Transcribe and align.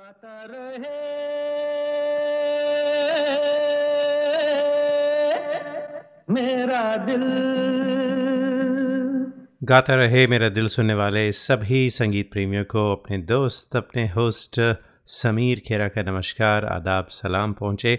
गाता 0.00 0.44
रहे। 0.44 0.98
मेरा 6.30 6.84
दिल। 6.96 7.24
गाता 9.62 9.94
रहे 9.94 10.26
मेरा 10.26 10.48
दिल 10.48 10.68
सुनने 10.68 10.94
वाले 10.94 11.30
सभी 11.32 11.90
संगीत 11.90 12.30
प्रेमियों 12.32 12.64
को, 12.64 12.90
अपने 12.92 13.18
दोस्त, 13.18 13.76
अपने 13.76 14.06
होस्ट, 14.08 14.60
समीर 15.06 15.62
खेरा 15.66 15.88
का 15.88 16.02
नमस्कार, 16.02 16.64
आदाब, 16.66 17.06
सलाम 17.10 17.52
पहुँचे। 17.52 17.96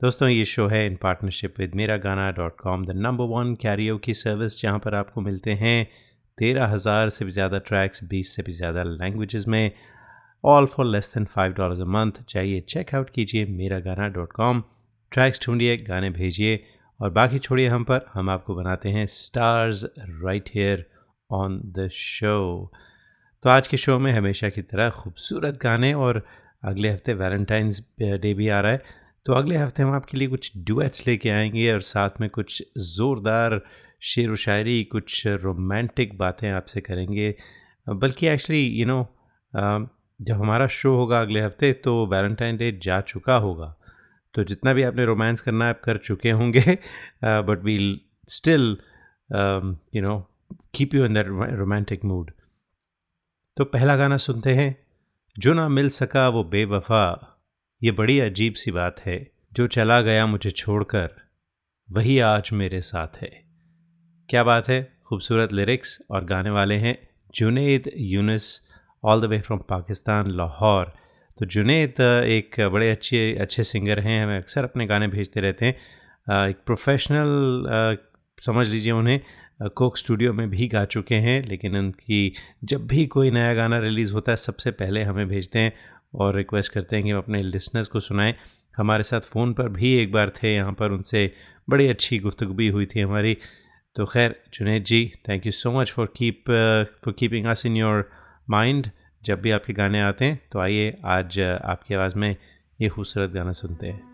दोस्तों, 0.00 0.28
ये 0.28 0.44
शो 0.46 0.66
है 0.66 0.84
इन 0.86 0.96
partnership 1.02 1.60
with 1.60 1.74
Mera 1.74 1.96
Gana 2.02 2.30
dot 2.32 2.60
com 2.60 2.84
the 2.86 2.98
number 2.98 3.34
one 3.36 3.54
karaoke 3.62 3.98
की 3.98 4.14
सर्विस 4.16 4.60
जहाँ 4.62 4.78
पर 4.78 4.94
आपको 4.94 5.20
मिलते 5.20 5.54
हैं 5.64 5.86
तेरह 6.38 6.66
हज़ार 6.68 7.08
से 7.08 7.24
भी 7.24 7.30
ज़्यादा 7.30 7.58
ट्रैक्स 7.66 8.04
बीस 8.04 8.36
से 8.36 8.42
भी 8.42 8.52
ज़्यादा 8.52 8.82
लैंग्वेजेस 8.84 9.44
में। 9.48 9.70
All 10.44 10.66
for 10.66 10.86
less 10.86 11.10
than 11.14 11.24
five 11.24 11.52
dollar 11.52 11.80
a 11.80 11.84
month 11.88 12.22
चाहिए 12.28 12.60
चेकआउट 12.60 13.10
कीजिए 13.10 13.44
मेरा 13.46 13.78
गाना 13.80 14.08
डॉट 14.08 14.32
कॉम 14.32 14.62
ट्रैक्स 15.12 15.40
ढूंढिए, 15.46 15.76
गाने 15.76 16.10
भेजिए, 16.10 16.64
और 17.00 17.10
बाकी 17.10 17.38
छोड़िए 17.38 17.68
हम 17.68 17.84
पर। 17.84 18.00
हम 18.14 18.30
आपको 18.30 18.54
बनाते 18.54 18.88
हैं 18.88 19.06
stars 19.06 19.84
right 19.98 20.48
here 20.54 20.84
on 21.30 21.60
the 21.76 21.88
show 21.92 22.70
तो 23.44 23.50
आज 23.50 23.68
के 23.68 23.76
शो 23.76 23.98
में 23.98 24.10
हमेशा 24.12 24.48
की 24.48 24.62
तरह 24.62 24.90
खूबसूरत 24.90 25.58
गाने 25.62 25.92
और 25.94 26.22
अगले 26.64 26.90
हफ़्ते 26.90 27.14
वैलेंटाइंस 27.14 27.80
डे 28.00 28.32
भी 28.34 28.48
आ 28.48 28.60
रहा 28.60 28.72
है। 28.72 28.82
तो 29.26 29.32
अगले 29.32 29.56
हफ़्ते 29.56 29.82
हम 29.82 29.92
आपके 29.92 30.16
लिए 30.18 30.28
कुछ 30.28 30.50
डुएट्स 30.58 31.06
लेके 31.06 31.30
आएँगे 31.30 31.72
और 31.72 31.80
साथ 31.80 32.20
में 32.20 32.28
कुछ 32.30 32.62
ज़ोरदार 32.78 33.60
शेर 34.02 34.30
व 34.30 34.36
शायरी 34.36 34.82
कुछ 34.84 35.26
रोमांटिक 35.26 36.16
बातें 36.18 36.48
आपसे 36.50 36.80
करेंगे। 36.80 37.34
बल्कि 37.86 38.26
एक्चुअली 38.26 38.64
यू 38.66 38.86
नो 38.86 39.00
जब 40.24 40.34
हमारा 40.34 40.66
शो 40.66 40.94
होगा 40.96 41.20
अगले 41.20 41.40
हफ़्ते 41.40 41.72
तो 41.84 41.94
वैलेंटाइन 42.06 42.56
डे 42.56 42.70
जा 42.82 43.00
चुका 43.02 43.36
होगा। 43.38 43.74
तो 44.34 44.44
जितना 44.44 44.72
भी 44.72 44.82
आपने 44.82 45.04
रोमांस 45.04 45.40
करना 45.40 45.68
आप 45.70 45.80
कर 45.84 45.96
चुके 45.98 46.30
होंगे। 46.30 46.78
But 47.24 47.64
we 47.64 47.76
still 48.28 48.76
you 49.96 50.02
know 50.02 50.18
keep 50.74 50.94
you 50.94 51.04
in 51.04 51.14
that 51.14 51.26
romantic 51.52 52.04
mood 52.04 52.30
तो 53.56 53.64
पहला 53.66 53.96
गाना 53.96 54.16
सुनते 54.18 54.54
हैं। 54.54 54.76
जो 55.36 55.52
ना 55.54 55.68
मिल 55.68 55.88
सका, 55.90 56.28
वो 56.28 56.42
बेवफा। 56.44 57.04
ये 57.82 57.90
बड़ी 57.92 58.18
अजीब 58.20 58.54
सी 58.54 58.70
बात 58.70 59.00
है। 59.00 59.16
जो 59.52 59.66
चला 59.66 60.00
गया 60.00 60.26
मुझे 60.26 60.50
छोड़कर, 60.50 61.10
वही 61.88 62.18
आज 62.20 62.50
मेरे 62.52 62.80
साथ 62.82 63.16
है। 63.22 63.30
क्या 64.28 64.44
बात 64.44 64.68
है? 64.68 64.96
खूबसूरत 65.06 65.52
लिरिक्स 65.52 65.98
और 66.10 66.24
गाने 66.24 66.50
वाले 66.50 66.74
हैं। 66.76 66.96
Junaid 67.34 67.90
Younis 67.96 68.46
all 69.04 69.20
the 69.20 69.24
way 69.24 69.40
from 69.40 69.60
Pakistan, 69.68 70.30
Lahore. 70.30 70.92
तो 71.38 71.46
जुनेद 71.46 72.00
एक 72.00 72.60
बड़े 72.72 72.90
अच्छे 72.90 73.20
अच्छे 73.40 73.62
सिंगर 73.62 74.00
हैं, 74.00 74.22
हमें 74.24 74.36
अक्सर 74.38 74.64
अपने 74.64 74.86
गाने 74.86 75.08
भेजते 75.08 75.40
रहते 75.40 75.66
हैं। 75.66 76.48
एक 76.48 76.56
प्रोफेशनल 76.66 77.98
समझ 78.38 78.68
लीजिए 78.68 78.92
उन्हें 78.92 79.20
कोक 79.76 79.96
स्टूडियो 79.98 80.32
में 80.32 80.48
भी 80.50 80.66
गा 80.68 80.84
चुके 80.86 81.14
हैं, 81.14 81.42
लेकिन 81.42 81.76
उनकी 81.76 82.32
जब 82.64 82.86
भी 82.86 83.06
कोई 83.06 83.30
नया 83.30 83.54
गाना 83.54 83.78
रिलीज़ 83.78 84.12
होता 84.14 84.32
है, 84.32 84.36
सबसे 84.36 84.70
पहले 84.72 85.02
हमें 85.02 85.28
भेजते 85.28 85.58
हैं 85.58 85.72
और 86.14 86.36
रिक्वेस्ट 86.36 86.72
करते 86.72 86.96
हैं 86.96 87.04
कि 87.04 87.10
हम 87.10 87.18
अपने 87.18 87.38
लिसनर्स 87.38 87.88
को 87.88 88.00
सुनाएँ। 88.00 88.34
हमारे 88.76 89.02
साथ 89.02 89.20
फ़ोन 89.22 89.52
पर 89.52 89.68
भी 89.70 89.94
एक 89.94 90.12
बार 90.12 90.30
थे, 90.32 90.54
यहाँ 90.54 90.72
पर 90.72 90.92
उनसे 90.92 91.30
बड़ी 91.70 91.88
अच्छी 91.88 92.18
गुफ्तु 92.18 92.46
भी 92.46 92.68
हुई 92.68 92.86
थी 92.86 93.00
हमारी। 93.00 93.36
तो 93.96 94.06
खैर 94.06 94.34
Junaid 94.54 94.84
ji 94.84 95.04
thank 95.28 95.46
you 95.46 95.52
so 95.52 95.70
much 95.72 95.90
for 95.90 96.12
keep 96.16 96.44
for 97.04 97.14
keeping 97.18 97.46
us 97.46 97.66
in 97.66 97.76
your 97.76 98.10
mind, 98.50 98.90
जब 99.22 99.40
भी 99.40 99.50
आपके 99.50 99.72
गाने 99.72 100.00
आते 100.00 100.24
हैं 100.24 100.40
तो 100.52 100.58
आइए 100.58 100.96
आज 101.04 101.40
आपकी 101.40 101.94
आवाज़ 101.94 102.18
में 102.18 102.34
ये 102.80 102.88
खूबसूरत 102.88 103.30
गाना 103.30 103.52
सुनते 103.52 103.86
हैं। 103.86 104.13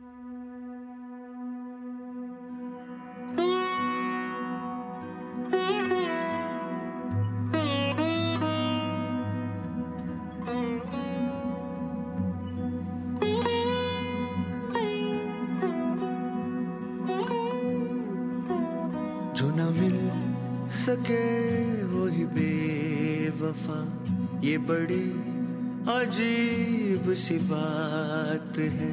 बात 27.53 28.59
है। 28.59 28.91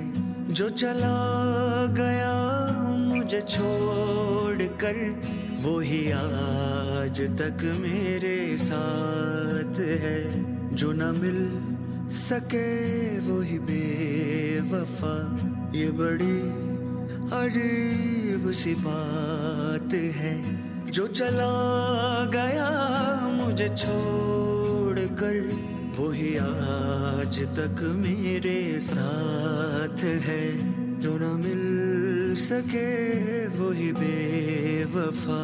जो 0.54 0.70
चला 0.70 1.18
गया 1.94 2.36
मुझे 2.98 3.42
छोड़ 3.42 4.64
कर 4.64 4.98
वो 5.62 5.80
ही 5.80 6.12
आज 6.12 7.22
तक 7.42 7.64
मेरे 7.80 8.58
साथ 8.58 9.80
है। 9.80 10.18
जो 10.76 10.92
न 10.92 11.04
मिल 11.18 11.40
सके 12.18 12.68
वो 13.20 13.42
ही 13.42 13.60
बेवफा, 13.60 15.16
ये 15.76 15.90
बड़ी 15.92 16.40
अजीब 17.38 18.52
सी 18.52 18.76
बात 18.76 19.94
है। 19.94 20.36
जो 20.92 21.08
चला 21.08 21.54
गया 22.26 22.70
मुझे 23.32 23.68
छोड़ 23.68 25.00
कर 25.00 25.36
वही 25.98 26.38
आज 26.38 27.42
तक 27.42 27.82
मेरे 27.82 28.80
साथ 28.80 30.04
है। 30.04 30.58
जो 31.00 31.18
न 31.18 31.22
मिल 31.22 32.36
सके 32.36 33.48
वही 33.48 33.92
बेवफा। 33.92 35.44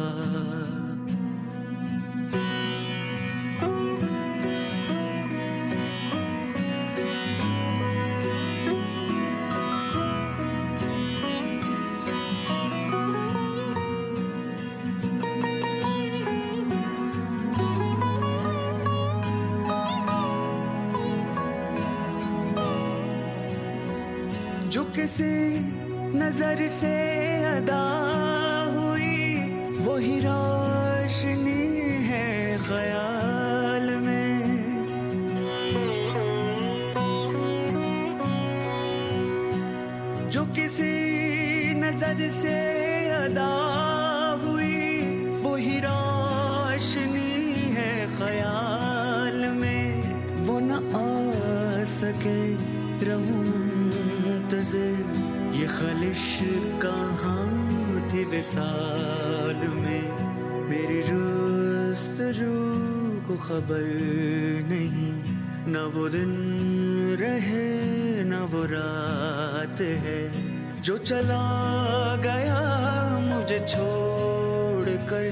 सके 52.24 53.04
रहूँ 53.04 53.44
ये 55.54 55.66
खलिश 55.66 56.38
कहाँ 56.82 57.46
थी 58.08 58.24
विसाल 58.24 59.60
में? 59.68 60.04
मेरी 60.70 61.00
रू 61.10 62.54
को 63.28 63.34
खबर 63.36 63.84
नहीं, 64.70 65.12
न 65.72 65.92
वो 65.94 66.08
दिन 66.08 66.32
रहे, 67.20 68.24
न 68.24 68.34
वो 68.52 68.62
रात 68.64 69.80
है। 69.80 70.22
जो 70.82 70.98
चला 70.98 71.44
गया 72.16 72.60
मुझे 73.18 73.58
छोड़ 73.58 74.90
कर 75.10 75.28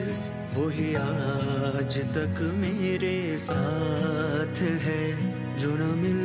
वही 0.55 0.95
आज 0.95 1.99
तक 2.15 2.37
मेरे 2.55 3.39
साथ 3.39 4.57
है। 4.63 5.03
जो 5.59 5.71
न 5.71 5.83
मिल 6.03 6.22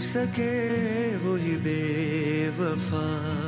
सके 0.00 1.16
वही 1.16 1.56
बेवफा। 1.56 3.47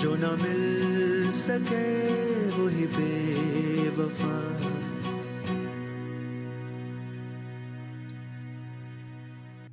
जो 0.00 0.14
न 0.14 0.28
मिल 0.42 1.32
सके 1.32 1.88
वही 2.50 2.86
बेवफा। 2.86 4.36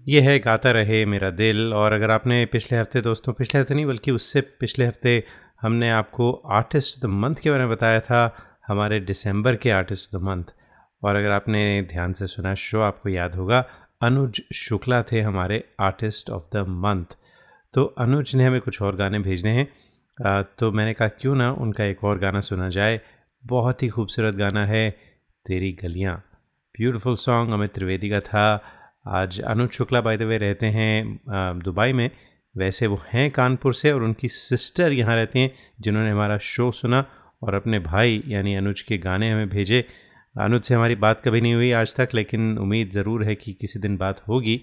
ये 0.07 0.21
है, 0.21 0.37
गाता 0.39 0.71
रहे 0.71 1.05
मेरा 1.05 1.29
दिल। 1.31 1.73
और 1.73 1.93
अगर 1.93 2.11
आपने 2.11 2.45
पिछले 2.45 2.77
हफ़्ते 2.77 3.01
दोस्तों, 3.01 3.33
पिछले 3.33 3.59
हफ़्ते 3.59 3.75
नहीं, 3.75 3.85
बल्कि 3.85 4.11
उससे 4.11 4.41
पिछले 4.41 4.85
हफ़्ते 4.85 5.23
हमने 5.61 5.89
आपको 5.91 6.31
आर्टिस्ट 6.51 7.01
द 7.01 7.05
मंथ 7.15 7.35
के 7.35 7.49
बारे 7.49 7.63
में 7.63 7.71
बताया 7.71 7.99
था, 7.99 8.35
हमारे 8.67 8.99
दिसंबर 8.99 9.55
के 9.55 9.69
आर्टिस्ट 9.71 10.15
द 10.15 10.23
मंथ 10.23 10.53
और 11.03 11.15
अगर 11.15 11.31
आपने 11.31 11.81
ध्यान 11.89 12.13
से 12.13 12.27
सुना 12.27 12.53
शो 12.57 12.81
आपको 12.81 13.09
याद 13.09 13.35
होगा, 13.35 13.65
अनुज 14.01 14.41
शुक्ला 14.55 15.03
थे 15.11 15.21
हमारे 15.21 15.63
आर्टिस्ट 15.81 16.29
ऑफ़ 16.29 16.43
द 16.53 16.65
मंथ 16.83 17.17
तो 17.73 17.83
अनुज 17.99 18.35
ने 18.35 18.45
हमें 18.45 18.61
कुछ 18.61 18.81
और 18.81 18.95
गाने 18.95 19.19
भेजने 19.19 19.51
हैं। 19.51 19.67
तो 20.17 20.71
मैंने 20.71 20.93
कहा, 20.93 21.07
क्यों 21.09 21.35
ना 21.35 21.51
उनका 21.53 21.83
एक 21.85 22.03
और 22.03 22.19
गाना 22.19 22.39
सुना 22.41 22.69
जाए। 22.69 22.99
बहुत 23.43 23.83
ही 23.83 23.87
खूबसूरत 23.89 24.35
गाना 24.35 24.65
है, 24.65 24.89
तेरी 25.45 25.71
गलियाँ। 25.83 26.15
ब्यूटीफुल 26.75 27.15
सॉन्ग 27.17 27.53
अमित 27.53 27.73
त्रिवेदी 27.73 28.09
का 28.09 28.19
था। 28.21 28.61
आज 29.07 29.39
Anuj 29.41 29.69
Shukla 29.71 30.01
by 30.01 30.17
the 30.17 30.21
way 30.21 30.37
रहते 30.37 30.65
हैं 30.67 31.59
दुबई 31.59 31.93
में। 31.93 32.09
वैसे 32.55 32.87
वो 32.87 32.99
हैं 33.09 33.29
कानपुर 33.31 33.73
से 33.73 33.91
और 33.91 34.03
उनकी 34.03 34.27
सिस्टर 34.27 34.91
यहाँ 34.93 35.15
रहती 35.15 35.39
हैं, 35.39 35.51
जिन्होंने 35.81 36.09
हमारा 36.11 36.37
शो 36.39 36.69
सुना 36.71 37.05
और 37.41 37.53
अपने 37.53 37.79
भाई, 37.79 38.23
यानी 38.27 38.55
अनुज 38.55 38.81
के 38.81 38.97
गाने 38.97 39.31
हमें 39.31 39.49
भेजे। 39.49 39.83
अनुज 40.35 40.61
से 40.61 40.75
हमारी 40.75 40.95
बात 40.97 41.21
कभी 41.21 41.41
नहीं 41.41 41.53
हुई 41.53 41.71
आज 41.73 41.95
तक, 41.95 42.09
लेकिन 42.13 42.57
उम्मीद 42.57 42.89
ज़रूर 42.91 43.23
है 43.23 43.35
कि 43.35 43.53
किसी 43.53 43.79
दिन 43.79 43.97
बात 43.97 44.21
होगी, 44.27 44.57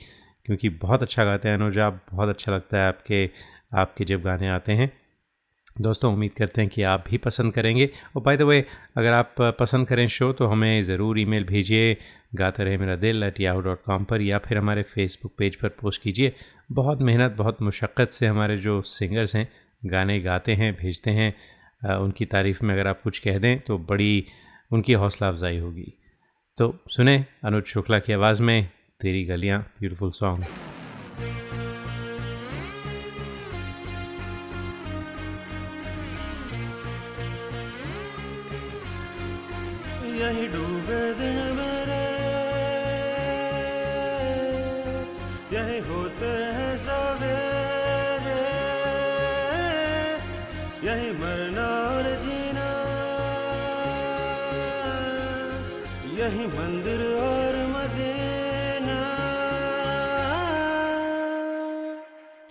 क्योंकि 0.47 0.69
बहुत 0.69 1.03
अच्छा 1.03 1.25
गाते 1.25 1.49
हैं 1.49 1.57
अनुज। 1.57 1.79
आप, 1.79 2.01
बहुत 2.13 2.29
अच्छा 2.29 2.53
लगता 2.53 2.79
है 2.79 2.89
आपके 2.89 3.29
आपके 3.75 4.05
जब 4.05 4.23
गाने 4.23 4.49
आते 4.49 4.73
हैं। 4.73 4.91
दोस्तों, 5.77 6.13
उम्मीद 6.13 6.33
करते 6.33 6.61
हैं 6.61 6.71
कि 6.71 6.83
आप 6.85 7.05
भी 7.09 7.19
पसंद 7.19 7.53
करेंगे। 7.53 7.89
और 8.17 8.23
बाय 8.23 8.37
द 8.37 8.43
वे 8.43 8.65
अगर 8.97 9.13
आप 9.13 9.35
पसंद 9.59 9.87
करें 9.89 10.07
शो 10.09 10.33
तो 10.33 10.47
हमें 10.47 10.83
ज़रूर 10.85 11.19
ईमेल 11.21 11.45
भेजिए, 11.45 11.97
गाता 12.35 12.63
रहे 12.63 12.77
मेरा 12.79 12.95
दिल 12.97 13.23
एट 13.23 13.41
याहू 13.41 13.61
डॉट 13.61 13.83
कॉम 13.83 14.05
पर, 14.05 14.23
या 14.23 14.39
फिर 14.39 14.59
हमारे 14.59 14.83
फेसबुक 14.85 15.33
पेज 15.39 15.57
पर 15.57 15.69
पोस्ट 15.81 16.03
कीजिए। 16.03 16.33
बहुत 16.73 17.03
मेहनत, 17.03 17.33
बहुत 17.33 17.63
मुशक्क़त 17.63 18.13
से 18.13 18.27
हमारे 18.27 18.57
जो 18.59 18.81
सिंगर्स 18.83 19.35
हैं, 19.37 19.49
गाने 19.83 20.21
गाते 20.21 20.55
हैं, 20.55 20.73
भेजते 20.77 21.11
हैं 21.11 21.35
उनकी 21.97 22.25
तारीफ़ 22.27 22.65
में 22.65 22.75
अगर 22.75 22.89
आप 22.89 23.01
कुछ 23.03 23.19
कह 23.19 23.39
दें 23.39 23.59
तो 23.61 23.79
बड़ी 23.81 24.27
उनकी 24.71 24.93
हौसला 24.95 25.29
अफजाई 25.29 25.59
होगी। 25.59 25.93
तो 26.59 26.75
सुने 26.89 27.25
अनुज 27.45 27.65
शुक्ला 27.65 27.99
की 27.99 28.13
आवाज़ 28.13 28.43
में, 28.43 28.69
तेरी 29.01 29.25
गलियाँ 29.25 29.61
ब्यूटीफुल 29.81 30.11
सॉन्ग 30.13 30.45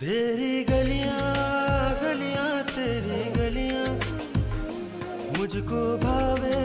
तेरी 0.00 0.64
गलियाँ 0.64 1.18
गलियाँ 2.02 2.62
तेरी 2.66 3.30
गलियाँ। 3.30 3.86
मुझको 5.38 5.82
भावे 5.98 6.58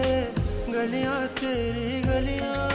गलियाँ 0.73 1.27
तेरी 1.37 2.01
गलियाँ। 2.01 2.68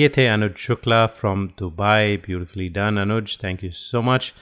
ये 0.00 0.08
थे 0.08 0.26
Anuj 0.26 0.52
Shukla 0.56 1.06
from 1.06 1.46
Dubai 1.58 2.16
beautifully 2.16 2.68
done 2.68 2.96
Anuj. 2.98 3.38
Thank 3.42 3.64
you 3.64 3.70
so 3.70 4.00
much 4.02 4.32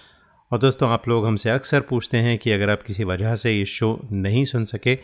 और 0.52 0.58
दोस्तों, 0.58 0.90
आप 0.90 1.08
लोग 1.08 1.26
हमसे 1.26 1.50
अक्सर 1.50 1.80
पूछते 1.80 2.16
हैं 2.16 2.36
कि 2.38 2.50
अगर 2.50 2.70
आप 2.70 2.82
किसी 2.82 3.04
वजह 3.04 3.34
से 3.34 3.52
ये 3.52 3.64
शो 3.64 3.88
नहीं 4.12 4.44
सुन 4.44 4.64
सके 4.64 4.94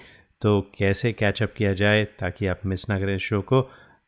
तो 0.43 0.61
कैसे 0.79 1.13
कैचअप 1.13 1.55
किया 1.57 1.73
जाए 1.73 2.05
ताकि 2.21 2.47
आप 2.47 2.61
मिस 2.67 2.89
ना 2.91 2.99
करें 3.01 3.19
शो 3.19 3.41
को? 3.43 3.61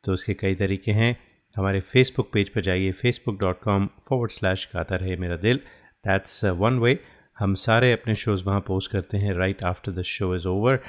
तो 0.05 0.13
उसके 0.13 0.35
कई 0.35 0.55
तरीके 0.55 0.93
हैं। 0.93 1.17
हमारे 1.57 1.81
फेसबुक 1.81 2.31
पेज 2.33 2.49
पर 2.49 2.61
जाइए 2.61 2.93
Facebook 2.93 3.41
dot 3.41 3.61
com 3.63 3.89
forward 4.09 4.31
slash 4.31 4.69
Gaata 4.75 4.97
Rahe 4.97 5.17
Mera 5.17 5.37
दिल। 5.37 5.61
दैट्स 6.05 6.45
वन 6.45 6.79
वे 6.79 6.99
हम 7.39 7.55
सारे 7.67 7.93
अपने 7.93 8.15
शोज़ 8.15 8.45
वहाँ 8.45 8.61
पोस्ट 8.67 8.93
करते 8.93 9.19
हैं 9.19 9.35
right 9.35 9.65
after 9.65 9.93
the 9.93 10.03
show 10.15 10.35
is 10.35 10.49
over 10.49 10.81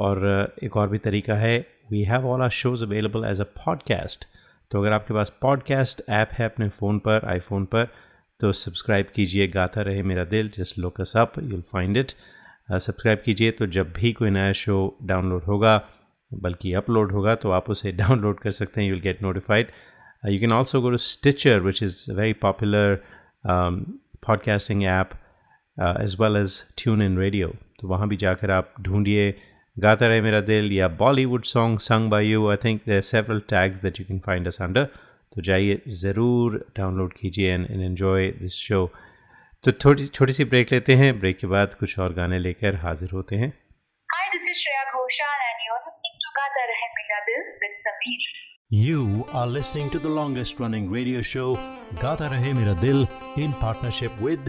और 0.00 0.54
एक 0.62 0.76
और 0.76 0.88
भी 0.88 0.98
तरीका 0.98 1.34
है 1.34 1.58
we 1.90 2.02
have 2.04 2.28
all 2.28 2.42
our 2.42 2.50
shows 2.62 2.84
available 2.84 3.30
as 3.30 3.40
a 3.40 3.52
podcast 3.64 4.28
तो 4.70 4.80
अगर 4.80 4.92
आपके 4.92 5.14
पास 5.14 5.32
पॉडकास्ट 5.42 6.02
ऐप 6.08 6.28
है 6.32 6.44
अपने 6.44 6.68
फ़ोन 6.68 6.98
पर 6.98 7.24
आईफोन 7.24 7.64
पर 7.64 7.88
तो 8.40 8.52
सब्सक्राइब 8.52 9.06
कीजिए, 9.14 9.46
Gaata 9.48 9.80
Rahe 9.80 10.02
Mera 10.02 10.24
Dil 10.24 10.50
just 10.56 10.78
look us 10.78 11.12
up 11.16 11.32
you'll 11.38 11.60
find 11.62 11.96
it 11.96 12.12
subscribe 12.72 13.22
कीजिए 13.24 13.50
तो 13.50 13.66
जब 13.66 13.92
भी 13.92 14.12
कोई 14.12 14.30
नया 14.30 14.52
शो 14.52 14.96
डाउनलोड 15.02 15.44
होगा, 15.44 15.82
बल्कि 16.34 16.72
अपलोड 16.72 17.12
होगा 17.12 17.34
तो 17.34 17.50
आप 17.50 17.70
उसे 17.70 17.92
डाउनलोड 18.00 18.40
कर 18.40 18.50
सकते 18.50 18.80
हैं 18.80 18.88
you'll 18.88 19.00
get 19.00 19.22
notified 19.22 19.70
you 20.28 20.40
can 20.40 20.52
also 20.52 20.80
go 20.80 20.90
to 20.90 20.96
Stitcher 20.96 21.60
which 21.60 21.82
is 21.82 22.12
very 22.12 22.32
popular 22.32 22.98
podcasting 23.46 24.84
app 24.84 25.10
as 26.00 26.16
well 26.20 26.36
as 26.36 26.62
TuneIn 27.02 27.18
radio 27.18 27.52
तो 27.80 27.88
वहाँ 27.88 28.08
भी 28.08 28.16
जाकर 28.16 28.50
आप 28.50 28.74
ढूंढिए 28.80 29.34
गाता 29.76 30.06
रहे 30.08 30.20
मेरा 30.20 30.40
दिल 30.40 30.72
या 30.72 30.88
Bollywood 31.00 31.44
song 31.44 31.78
sung 31.86 32.10
by 32.10 32.26
you 32.26 32.48
I 32.50 32.56
think 32.64 32.80
there 32.86 33.00
several 33.08 33.40
tags 33.48 33.82
that 33.82 34.00
you 34.00 34.06
can 34.06 34.18
find 34.26 34.46
us 34.46 34.60
under 34.62 34.84
तो 35.34 35.42
जाइए 35.48 35.80
ज़रूर 36.02 36.64
डाउनलोड 36.76 37.12
कीजिए 37.12 37.52
एंड 37.52 37.82
एन्जॉय 37.82 38.30
दिस 38.40 38.54
शो 38.68 38.90
तो 39.64 39.72
थोड़ी 39.84 40.06
छोटी 40.06 40.32
सी 40.32 40.44
ब्रेक 40.44 40.72
लेते 40.72 40.94
हैं। 40.96 41.18
ब्रेक 41.20 41.38
के 41.38 41.46
बाद 41.52 41.74
कुछ 41.74 41.98
और 41.98 42.12
गाने 42.14 42.38
लेकर 42.38 42.76
हाजिर 42.82 43.10
होते 43.12 43.36
हैं। 43.36 43.52
You 48.70 49.02
are 49.38 49.46
listening 49.48 49.90
to 49.90 49.98
the 50.04 50.12
longest 50.14 50.60
running 50.60 50.86
radio 50.92 51.20
show, 51.32 51.50
Gata 52.00 52.30
Rahe 52.32 52.52
Mera 52.60 52.74
Dil, 52.80 53.04
in 53.44 53.52
partnership 53.60 54.22
with 54.26 54.48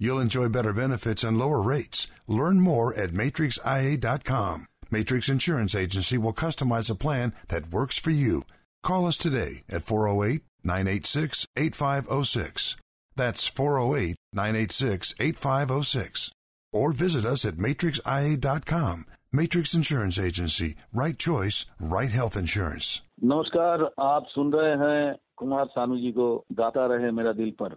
You'll 0.00 0.20
enjoy 0.20 0.48
better 0.48 0.72
benefits 0.72 1.22
and 1.24 1.38
lower 1.38 1.60
rates. 1.60 2.08
Learn 2.26 2.60
more 2.60 2.92
at 2.94 3.10
matrixia.com. 3.10 4.66
Matrix 4.90 5.28
Insurance 5.28 5.74
Agency 5.74 6.18
will 6.18 6.32
customize 6.32 6.90
a 6.90 6.94
plan 6.94 7.32
that 7.48 7.70
works 7.70 7.98
for 7.98 8.10
you. 8.10 8.42
Call 8.82 9.06
us 9.06 9.16
today 9.16 9.62
at 9.70 9.82
408 9.82 10.42
986 10.64 11.46
8506. 11.56 12.76
That's 13.16 13.46
408 13.46 14.16
986 14.32 15.14
8506. 15.20 16.32
Or 16.72 16.92
visit 16.92 17.24
us 17.24 17.44
at 17.44 17.54
matrixia.com. 17.54 19.06
Matrix 19.32 19.74
Insurance 19.74 20.18
Agency. 20.18 20.74
Right 20.92 21.18
choice, 21.18 21.66
right 21.80 22.10
health 22.10 22.36
insurance. 22.36 23.00
नमस्कार 23.24 23.82
आप 24.00 24.26
सुन 24.28 24.52
रहे 24.52 24.70
हैं 24.82 25.14
कुमार 25.36 25.66
सानू 25.74 25.96
जी 25.96 26.10
को 26.12 26.26
गाता 26.52 26.86
रहे 26.94 27.10
मेरा 27.18 27.32
दिल 27.40 27.50
पर 27.62 27.76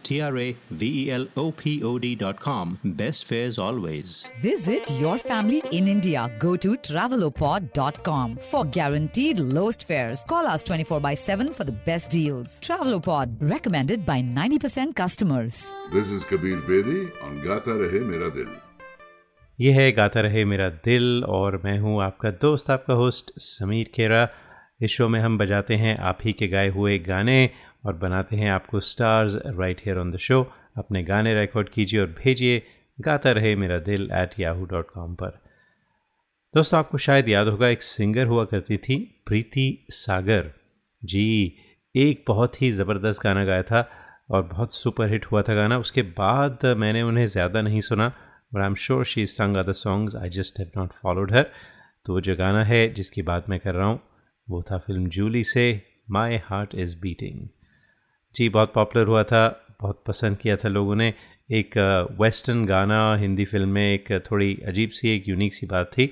T 0.11 0.19
R 0.19 0.37
A 0.37 0.55
V 0.71 0.87
E 1.01 1.11
L 1.11 1.25
O 1.37 1.51
P 1.53 1.81
O 1.81 1.97
D.com. 1.97 2.79
Best 2.83 3.25
fares 3.25 3.57
always. 3.57 4.27
Visit 4.41 4.89
your 4.91 5.17
family 5.17 5.63
in 5.71 5.87
India. 5.87 6.23
Go 6.37 6.57
to 6.57 6.75
travelopod.com 6.87 8.35
for 8.49 8.65
guaranteed 8.65 9.39
lowest 9.39 9.87
fares. 9.87 10.23
Call 10.23 10.45
us 10.45 10.63
24 10.63 10.99
by 10.99 11.13
7 11.15 11.53
for 11.53 11.63
the 11.63 11.77
best 11.85 12.09
deals. 12.09 12.49
Travelopod, 12.59 13.37
recommended 13.39 14.05
by 14.05 14.21
90% 14.21 14.95
customers. 14.95 15.65
This 15.93 16.09
is 16.09 16.25
Kabir 16.25 16.57
Bedi 16.67 16.99
on 17.23 17.41
Gata 17.47 17.79
Rahe 17.83 18.05
Mera 18.11 18.29
Dil. 18.31 18.51
ये 19.59 19.71
है 19.71 19.91
गाता 19.91 20.21
रहे 20.21 20.43
मेरा 20.45 20.69
दिल 20.85 21.23
और 21.23 21.61
मैं 21.65 21.77
हूँ 21.79 22.01
आपका 22.03 22.29
दोस्त 22.41 22.69
आपका 22.71 22.93
होस्ट 23.01 23.31
समीर 23.39 23.89
खेरा 23.95 24.27
इस 24.81 24.91
शो 24.91 25.07
में 25.09 25.19
हम 25.19 25.37
बजाते 25.37 25.75
हैं 25.77 25.97
आप 26.09 26.19
ही 26.25 26.33
के 26.33 26.47
गाए 26.47 26.69
हुए 26.77 26.97
गाने 27.07 27.37
और 27.83 27.95
बनाते 27.97 28.35
हैं 28.35 28.49
आपको 28.51 28.79
stars 28.79 29.35
right 29.47 29.81
here 29.85 29.97
on 29.97 30.11
the 30.11 30.17
show 30.19 30.41
अपने 30.77 31.03
गाने 31.03 31.33
रिकॉर्ड 31.35 31.69
कीजिए 31.69 31.99
और 32.01 32.07
भेजिए। 32.17 32.61
गाता 32.97 33.31
रहे 33.31 33.55
मेरा 33.55 33.77
दिल 33.81 34.09
एट 34.13 34.39
याहू 34.39 34.65
डॉट 34.65 34.89
कॉम 34.89 35.15
पर। 35.15 35.39
दोस्तों, 36.53 36.79
आपको 36.79 36.97
शायद 36.97 37.29
याद 37.29 37.47
होगा, 37.47 37.67
एक 37.67 37.83
सिंगर 37.83 38.25
हुआ 38.25 38.43
करती 38.45 38.77
थी, 38.77 38.97
प्रीति 39.25 39.85
सागर। 39.89 40.51
जी, 41.01 41.57
एक 41.95 42.23
बहुत 42.27 42.61
ही 42.61 42.71
ज़बरदस्त 42.71 43.21
गाना 43.23 43.45
गाया 43.45 43.63
था 43.63 43.89
और 44.29 44.41
बहुत 44.43 44.73
सुपर 44.73 45.11
हिट 45.11 45.25
हुआ 45.25 45.41
था 45.41 45.53
गाना। 45.55 45.77
उसके 45.77 46.01
बाद 46.17 46.65
मैंने 46.77 47.01
उन्हें 47.01 47.25
ज़्यादा 47.27 47.61
नहीं 47.61 47.81
सुना 47.81 48.07
but 48.53 48.61
I 48.61 48.67
am 48.67 48.75
sure 48.75 49.05
she 49.05 49.25
sang 49.25 49.57
other 49.57 49.73
songs 49.73 50.15
I 50.15 50.29
just 50.29 50.59
have 50.59 50.71
not 50.77 50.91
followed 50.93 51.33
her 51.33 51.51
तो 52.05 52.13
वो 52.13 52.21
जो 52.21 52.35
गाना 52.35 52.63
है, 52.63 52.87
जिसकी 52.93 53.21
बात 53.21 53.49
मैं 53.49 53.59
कर 53.59 53.75
रहा 53.75 53.87
हूँ, 53.87 53.99
वो 54.47 54.61
था 54.61 54.77
फ़िल्म 54.77 55.07
जूली 55.07 55.43
से 55.43 55.81
माई 56.11 56.37
हार्ट 56.45 56.75
इज़ 56.75 56.97
बीटिंग 57.01 57.47
जी, 58.35 58.47
बहुत 58.49 58.73
पॉपुलर 58.73 59.07
हुआ 59.07 59.23
था, 59.23 59.43
बहुत 59.81 60.03
पसंद 60.07 60.37
किया 60.37 60.55
था 60.55 60.69
लोगों 60.69 60.95
ने। 60.95 61.13
एक 61.49 61.77
वेस्टर्न 62.21 62.65
गाना 62.65 62.99
हिंदी 63.19 63.45
फ़िल्म 63.45 63.69
में 63.69 63.93
एक 63.93 64.11
थोड़ी 64.31 64.53
अजीब 64.67 64.89
सी, 64.89 65.09
एक 65.15 65.27
यूनिक 65.29 65.53
सी 65.53 65.65
बात 65.67 65.89
थी। 65.93 66.09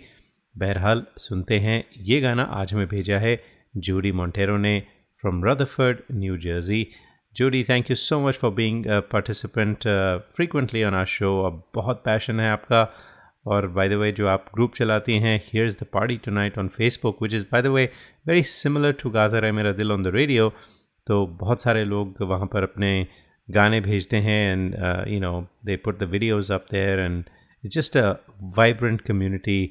बहरहाल, 0.56 1.06
सुनते 1.18 1.60
हैं। 1.60 1.84
ये 1.98 2.20
गाना 2.22 2.44
आज 2.44 2.74
हमें 2.74 2.88
भेजा 2.88 3.18
है 3.20 3.40
जूडी 3.78 4.12
मोंटेरो 4.12 4.58
ने 4.58 4.80
from 5.22 5.44
Rutherford 5.46 6.00
New 6.14 6.38
Jersey 6.38 6.88
Judy 7.36 7.64
thank 7.64 7.90
you 7.90 7.96
so 7.98 8.20
much 8.20 8.36
for 8.36 8.52
being 8.54 8.86
participant 9.12 9.88
frequently 10.36 10.84
on 10.84 10.94
our 10.96 11.06
show 11.08 11.32
अब 11.46 11.64
बहुत 11.76 12.02
पैशन 12.06 12.40
है 12.40 12.50
आपका। 12.52 12.84
और 13.46 13.68
बाय 13.68 13.90
द 13.90 13.94
वे 13.94 14.12
जो 14.12 14.28
आप 14.28 14.46
ग्रुप 14.54 14.74
चलाती 14.76 15.18
हैं 15.20 15.40
here 15.44 15.66
is 15.66 15.78
the 15.80 15.86
party 15.94 16.18
tonight 16.32 16.58
on 16.58 16.68
Facebook 16.70 17.22
which 17.24 17.34
is 17.34 17.46
by 17.52 17.62
the 17.62 17.68
way 17.68 17.90
very 18.28 18.44
similar 18.44 18.92
to 19.02 19.10
गाजर 19.10 19.46
है 19.46 19.52
मेरा 19.52 19.72
दिल 19.72 19.92
ऑन 19.92 20.04
द 20.04 20.08
रेडियो 20.16 20.50
तो 21.10 21.26
बहुत 21.40 21.62
सारे 21.62 21.84
लोग 21.86 22.22
वहाँ 22.30 22.48
पर 22.54 22.64
अपने 22.64 22.92
गाने 23.48 23.80
भेजते 23.82 24.18
हैं 24.26 24.42
and 24.52 24.76
you 25.08 25.20
know 25.20 25.32
they 25.66 25.76
put 25.86 26.00
the 26.00 26.10
videos 26.10 26.52
up 26.54 26.66
there 26.72 27.00
and 27.00 27.24
it's 27.64 27.76
just 27.76 27.98
a 27.98 28.10
vibrant 28.58 29.02
community 29.02 29.62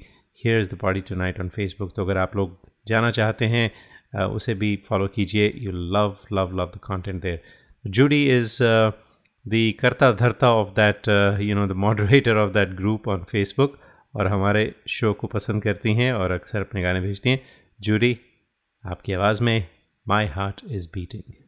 here 0.45 0.61
is 0.61 0.75
the 0.75 0.79
party 0.83 1.01
tonight 1.17 1.41
on 1.41 1.49
Facebook 1.49 1.93
तो 1.97 2.05
अगर 2.05 2.19
आप 2.19 2.37
लोग 2.37 2.59
जाना 2.87 3.11
चाहते 3.11 3.45
हैं 3.45 3.71
uh, 3.71 4.29
उसे 4.31 4.55
भी 4.55 4.75
फॉलो 4.89 5.07
कीजिए. 5.15 5.53
You 5.57 5.73
love 5.73 6.17
love 6.33 6.57
love 6.61 6.71
the 6.75 6.81
content 6.83 7.23
there 7.23 7.41
Judy 7.85 8.23
is 8.39 8.59
the 9.45 9.73
करता 9.81 10.13
धरता 10.13 10.53
of 10.55 10.75
that 10.81 11.09
you 11.43 11.55
know 11.55 11.67
the 11.67 11.73
moderator 11.87 12.37
of 12.37 12.53
that 12.53 12.77
group 12.77 13.09
on 13.09 13.25
Facebook 13.25 13.79
और 14.17 14.27
हमारे 14.27 14.73
शो 14.89 15.13
को 15.13 15.27
पसंद 15.27 15.63
करती 15.63 15.95
हैं 15.95 16.13
और 16.13 16.33
अक्सर 16.33 16.61
अपने 16.61 16.83
गाने 16.83 17.01
भेजती 17.01 17.31
हैं। 17.31 17.41
जूडी 17.81 18.17
आपकी 18.85 19.13
आवाज़ 19.13 19.43
में 19.43 19.67
my 20.09 20.27
heart 20.27 20.61
is 20.71 20.89
beating 20.95 21.48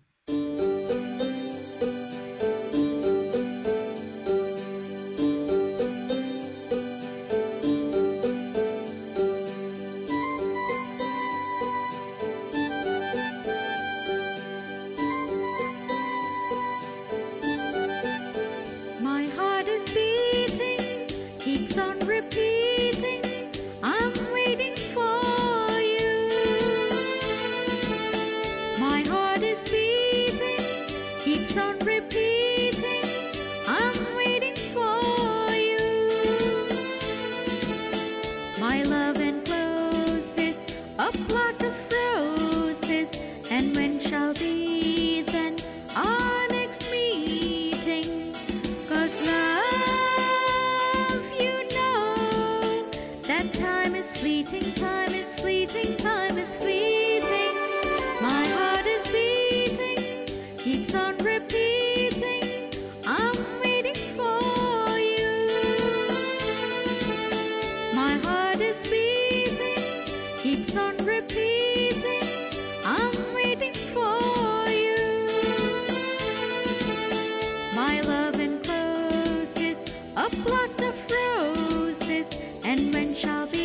my 77.91 78.01
love 78.03 78.39
encloses 78.39 79.85
a 80.17 80.29
plot 80.45 80.81
of 80.89 80.97
roses, 81.11 82.29
and 82.63 82.95
when 82.95 83.13
shall 83.17 83.49
be 83.49 83.60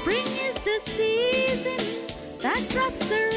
Spring 0.00 0.26
is 0.28 0.54
the 0.54 0.80
season 0.96 2.06
that 2.38 2.70
drops 2.70 3.12
are 3.12 3.29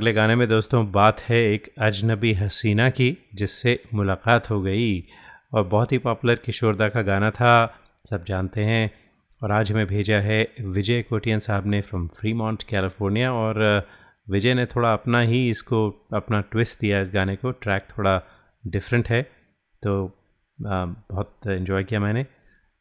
अगले 0.00 0.12
गाने 0.12 0.34
में 0.34 0.48
दोस्तों 0.48 0.92
बात 0.92 1.20
है 1.20 1.52
एक 1.52 1.70
अजनबी 1.78 2.32
हसीना 2.32 2.90
की, 2.90 3.18
जिससे 3.34 3.82
मुलाकात 3.94 4.50
हो 4.50 4.62
गई। 4.62 5.04
और 5.54 5.64
बहुत 5.64 5.92
ही 5.92 5.98
पॉपुलर 5.98 6.34
किशोरदा 6.34 6.88
का 6.88 7.02
गाना 7.02 7.30
था, 7.30 7.76
सब 8.10 8.24
जानते 8.24 8.64
हैं। 8.64 8.90
और 9.42 9.52
आज 9.52 9.72
हमें 9.72 9.86
भेजा 9.86 10.18
है 10.18 10.52
विजय 10.60 11.02
कोटियन 11.02 11.38
साहब 11.38 11.66
ने 11.66 11.80
फ्रॉम 11.80 12.08
फ्रीमॉन्ट 12.08 12.62
कैलिफ़ोर्निया 12.62 13.32
और 13.32 13.88
विजय 14.30 14.54
ने 14.54 14.66
थोड़ा 14.66 14.92
अपना 14.92 15.20
ही 15.20 15.50
इसको, 15.50 16.08
अपना 16.14 16.40
ट्विस्ट 16.40 16.80
दिया 16.80 17.00
इस 17.00 17.10
गाने 17.14 17.36
को। 17.36 17.50
ट्रैक 17.50 17.86
थोड़ा 17.98 18.22
डिफरेंट 18.66 19.08
है। 19.08 19.22
तो 19.82 20.18
बहुत 20.60 21.40
इन्जॉय 21.46 21.84
किया 21.84 22.00
मैंने। 22.00 22.26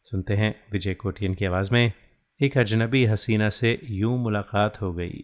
सुनते 0.03 0.33
हैं 0.33 0.55
विजय 0.71 0.93
कोटियन 0.93 1.33
की 1.33 1.45
आवाज़ 1.45 1.73
में। 1.73 1.93
एक 2.41 2.57
अजनबी 2.57 3.05
हसीना 3.05 3.49
से 3.49 3.79
यूँ 3.83 4.19
मुलाकात 4.19 4.81
हो 4.81 4.93
गई। 4.93 5.23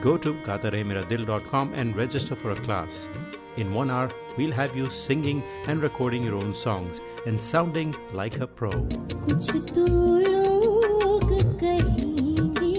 Go 0.00 0.16
to 0.18 0.32
gatarehmeradil.com 0.48 1.72
and 1.74 1.96
register 1.96 2.36
for 2.36 2.52
a 2.52 2.56
class. 2.56 3.08
In 3.56 3.74
one 3.74 3.90
hour, 3.90 4.10
we'll 4.38 4.52
have 4.52 4.76
you 4.76 4.88
singing 4.88 5.42
and 5.66 5.82
recording 5.82 6.22
your 6.22 6.36
own 6.36 6.54
songs 6.54 7.00
and 7.26 7.40
sounding 7.40 7.94
like 8.20 8.38
a 8.40 8.46
pro. 8.46 8.70
कुछ 8.70 9.50
तो 9.74 9.86
लोग 10.28 11.28
कहेंगे 11.60 12.72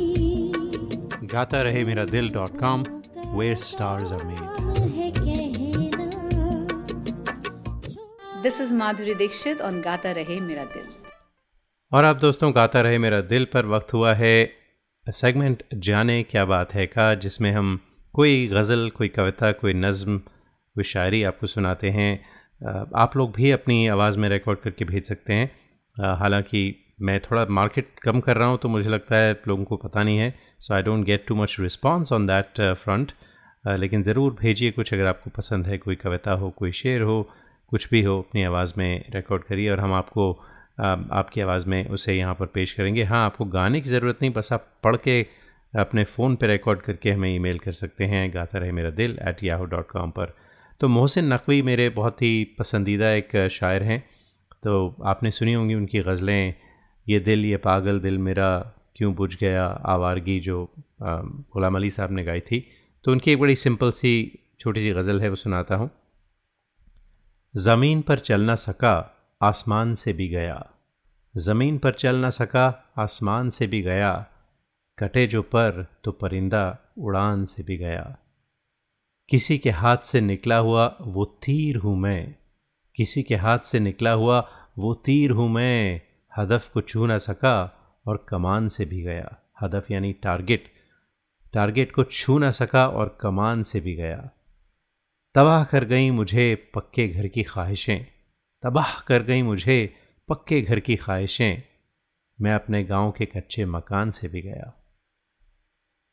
gatarehmeradil.com 1.35 2.83
where 3.37 3.55
stars 3.67 4.11
are 4.17 4.23
made. 4.31 4.49
है 4.97 5.11
कहना 5.19 6.11
This 8.43 8.59
is 8.59 8.73
Madhuri 8.73 9.15
Dixit 9.17 9.61
on 9.61 9.81
Gata 9.81 10.13
Rahe 10.19 10.39
Mera 10.49 10.65
Dil. 10.73 10.89
और 11.93 12.05
आप 12.05 12.15
दोस्तों 12.19 12.51
गाता 12.55 12.81
रहे 12.81 12.97
मेरा 12.97 13.19
दिल 13.31 13.45
पर 13.53 13.65
वक्त 13.73 13.93
हुआ 13.93 14.13
है 14.21 14.35
सेगमेंट 15.08 15.62
जाने 15.74 16.22
क्या 16.22 16.44
बात 16.44 16.74
है 16.74 16.86
का, 16.86 17.14
जिसमें 17.14 17.50
हम 17.52 17.78
कोई 18.14 18.46
गज़ल, 18.48 18.88
कोई 18.90 19.08
कविता, 19.08 19.50
कोई 19.52 19.72
नज़म, 19.74 20.18
कोई 20.18 20.84
शायरी 20.84 21.22
आपको 21.24 21.46
सुनाते 21.46 21.90
हैं। 21.90 22.12
आप 22.96 23.16
लोग 23.16 23.32
भी 23.32 23.50
अपनी 23.50 23.86
आवाज़ 23.88 24.18
में 24.18 24.28
रिकॉर्ड 24.28 24.58
करके 24.60 24.84
भेज 24.84 25.04
सकते 25.04 25.32
हैं। 25.32 25.50
हालाँकि 26.18 26.74
मैं 27.02 27.18
थोड़ा 27.20 27.44
मार्केट 27.50 27.98
कम 28.02 28.20
कर 28.20 28.36
रहा 28.36 28.48
हूँ 28.48 28.58
तो 28.58 28.68
मुझे 28.68 28.88
लगता 28.90 29.16
है 29.16 29.32
लोगों 29.48 29.64
को 29.64 29.76
पता 29.76 30.02
नहीं 30.02 30.18
है 30.18 30.34
so 30.60 30.74
I 30.74 30.82
don't 30.82 31.04
get 31.04 31.24
too 31.28 31.34
much 31.34 31.56
response 31.60 32.12
on 32.12 32.26
that 32.26 32.60
front 32.74 33.12
लेकिन 33.64 34.02
ज़रूर 34.02 34.36
भेजिए 34.40 34.70
कुछ 34.70 34.92
अगर 34.94 35.06
आपको 35.06 35.30
पसंद 35.30 35.66
है, 35.66 35.78
कोई 35.78 35.96
कविता 35.96 36.32
हो, 36.32 36.50
कोई 36.50 36.72
शेर 36.72 37.02
हो, 37.02 37.22
कुछ 37.68 37.88
भी 37.90 38.02
हो, 38.02 38.18
अपनी 38.18 38.42
आवाज़ 38.42 38.74
में 38.78 39.04
रिकॉर्ड 39.14 39.44
करिए 39.44 39.70
और 39.70 39.80
हम 39.80 39.92
आपको 39.92 40.32
आपकी 40.78 41.40
आवाज़ 41.40 41.66
में 41.68 41.88
उसे 41.88 42.14
यहाँ 42.14 42.34
पर 42.34 42.46
पेश 42.46 42.72
करेंगे। 42.72 43.04
हाँ 43.04 43.24
आपको 43.24 43.44
गाने 43.46 43.80
की 43.80 43.90
ज़रूरत 43.90 44.18
नहीं, 44.22 44.32
बस 44.32 44.52
आप 44.52 44.66
पढ़ 44.84 44.96
के 44.96 45.20
अपने 45.74 46.04
फ़ोन 46.04 46.36
पर 46.36 46.46
रिकॉर्ड 46.46 46.80
करके 46.80 47.10
हमें 47.10 47.34
ईमेल 47.34 47.58
कर 47.58 47.72
सकते 47.72 48.04
हैं, 48.04 48.30
गाता 48.34 48.58
रहे 48.58 48.72
मेरा 48.72 48.90
दिल 48.92 49.18
एट 49.22 49.42
याहू 49.44 49.64
डॉट 49.66 49.90
कॉम 49.90 50.10
पर। 50.10 50.34
तो 50.80 50.88
मोहसिन 50.88 51.32
नकवी 51.32 51.60
मेरे 51.62 51.88
बहुत 51.90 52.22
ही 52.22 52.44
पसंदीदा 52.58 53.10
एक 53.12 53.36
शायर 53.50 53.82
हैं। 53.82 54.02
तो 54.62 54.96
आपने 55.06 55.30
सुनी 55.30 55.52
होंगी 55.52 55.74
उनकी 55.74 56.00
गज़लें, 56.00 56.54
ये 57.06 57.18
दिल, 57.20 57.44
ये 57.44 57.56
पागल 57.58 58.00
दिल 58.00 58.18
मेरा, 58.18 58.58
क्यों 58.96 59.14
बुझ 59.14 59.34
गया, 59.36 59.64
आवारगी 59.64 60.38
जो 60.40 60.68
गुलाम 61.02 61.76
अली 61.76 61.90
साहब 61.90 62.12
ने 62.12 62.24
गाई 62.24 62.40
थी। 62.40 62.64
तो 63.04 63.12
उनकी 63.12 63.32
एक 63.32 63.40
बड़ी 63.40 63.56
सिंपल 63.56 63.90
सी, 63.92 64.40
छोटी 64.60 64.80
सी 64.80 64.90
गज़ल 64.92 65.20
है, 65.20 65.28
वो 65.28 65.36
सुनाता 65.36 65.76
हूँ। 65.76 65.90
ज़मीन 67.54 68.00
पर 68.02 68.18
चल 68.20 68.40
ना 68.40 68.54
सका 68.56 68.96
आसमान 69.42 69.94
से 69.94 70.12
भी 70.12 70.28
गया। 70.28 70.70
ज़मीन 71.36 71.78
पर 71.78 71.92
चल 71.92 72.16
ना 72.16 72.30
सका, 72.30 72.92
आसमान 72.98 73.50
से 73.50 73.66
भी 73.66 73.82
गया। 73.82 74.26
कटे 74.98 75.26
जो 75.26 75.42
पर 75.42 75.86
तो 76.04 76.12
परिंदा 76.12 76.78
उड़ान 76.98 77.44
से 77.44 77.62
भी 77.62 77.76
गया। 77.76 78.18
किसी 79.28 79.58
के 79.58 79.70
हाथ 79.70 79.96
से 79.96 80.20
निकला 80.20 80.56
हुआ, 80.56 80.96
वो 81.00 81.24
तीर 81.24 81.76
हूँ 81.76 81.98
मैं। 81.98 82.34
किसी 82.94 83.22
के 83.22 83.36
हाथ 83.36 83.58
से 83.58 83.80
निकला 83.80 84.12
हुआ, 84.12 84.50
वो 84.78 84.94
तीर 84.94 85.30
हूँ 85.30 85.48
मैं। 85.50 86.00
हदफ 86.36 86.68
को 86.68 86.80
छू 86.80 87.06
ना 87.06 87.18
सका 87.18 87.74
और 88.06 88.26
कमान 88.28 88.68
से 88.68 88.84
भी 88.84 89.02
गया। 89.02 89.36
हदफ 89.62 89.90
यानी 89.90 90.12
टारगेट। 90.12 90.72
टारगेट 91.52 91.92
को 91.92 92.04
छू 92.04 92.38
ना 92.38 92.50
सका 92.50 92.88
और 92.88 93.18
कमान 93.20 93.62
से 93.62 93.80
भी 93.80 93.94
गया। 93.94 94.30
तबाह 95.34 95.64
कर 95.64 95.84
गई 95.84 96.10
मुझे 96.10 96.70
पक्के 96.74 97.08
घर 97.08 97.28
की 97.28 97.42
ख्वाहिशें। 97.42 98.17
तबाह 98.62 99.00
कर 99.00 99.22
गई 99.22 99.42
मुझे 99.42 99.94
पक्के 100.28 100.60
घर 100.60 100.80
की 100.80 100.96
ख्वाहिशें। 100.96 101.62
मैं 102.40 102.52
अपने 102.52 102.84
गाँव 102.84 103.10
के 103.10 103.26
कच्चे 103.26 103.64
मकान 103.64 104.10
से 104.10 104.28
भी 104.28 104.40
गया। 104.42 104.84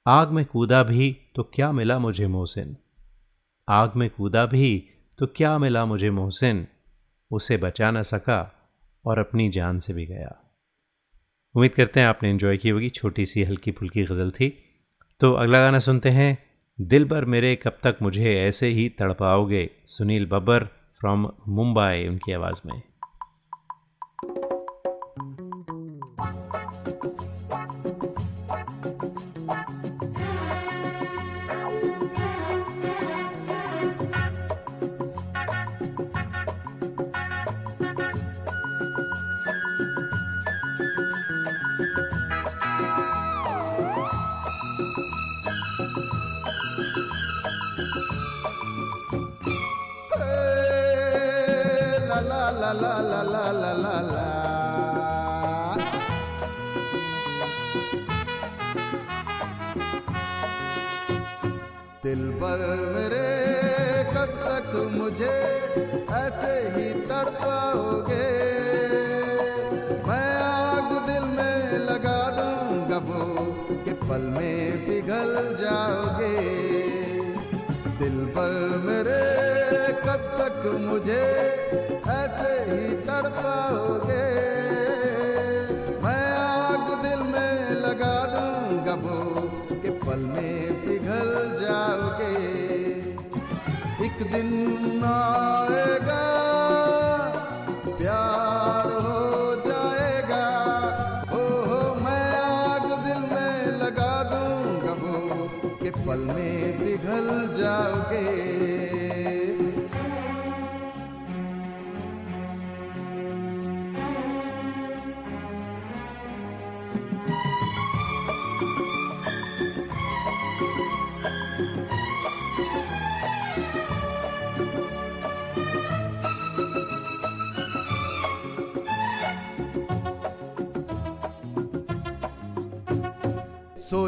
आग 0.08 0.30
में 0.30 0.46
कूदा 0.46 0.84
भी 0.84 1.18
तो 1.36 1.44
क्या 1.44 1.72
मिला 1.72 2.00
मुझे 2.00 2.28
मोहसिन? 2.28 2.78
आग 3.70 3.96
में 3.96 4.10
कूदा 4.10 4.46
भी 4.46 4.90
तो 5.18 5.28
क्या 5.28 5.58
मिला 5.58 5.86
मुझे 5.86 6.10
मोहसिन? 6.10 6.68
उसे 7.32 7.58
बचा 7.58 7.92
न 7.92 8.02
सका 8.02 8.56
और 9.06 9.20
अपनी 9.20 9.50
जान 9.50 9.80
से 9.80 9.94
भी 9.94 10.06
गया। 10.06 10.60
उम्मीद 11.56 11.74
करते 11.74 12.00
हैं 12.00 12.08
आपने 12.08 12.30
इन्जॉय 12.30 12.58
की 12.58 12.70
होगी। 12.70 12.90
छोटी 12.90 13.26
सी 13.26 13.44
हल्की 13.44 13.72
फुल्की 13.72 14.04
गज़ल 14.04 14.32
थी। 14.32 14.58
तो 15.20 15.34
अगला 15.34 15.60
गाना 15.60 15.80
सुनते 15.80 16.10
हैं। 16.10 16.38
दिल 16.82 17.06
भर 17.06 17.26
मेरे 17.26 17.56
कब 17.56 17.78
तक 17.84 17.98
मुझे 18.02 18.40
ऐसे 18.40 18.68
ही 18.68 18.90
तड़पाओगे? 18.90 19.70
सुनील 19.86 20.26
बब्बर 20.26 20.70
फ्रॉम 21.00 21.28
मुंबई 21.48 22.08
उनकी 22.08 22.32
आवाज़ 22.32 22.62
में। 22.66 22.82
ही 67.16 67.30
पाओगे? 67.30 68.30
मैं 70.08 70.38
आग 70.42 70.90
दिल 71.08 71.24
में 71.24 71.78
लगा 71.80 72.20
दूँगा 72.30 72.98
वो 72.98 73.22
कि 73.86 73.94
पल 73.94 74.22
में 74.38 74.86
पिघल 74.86 75.34
जाओगे। 75.62 76.38
दिल 78.00 78.26
पर 78.26 78.52
मेरे 78.86 79.22
कब 80.02 80.22
तक 80.40 80.58
मुझे 80.80 81.24
ऐसे 82.10 82.54
ही 82.72 82.96
तड़पाओगे? 82.96 84.26
मैं 84.66 84.85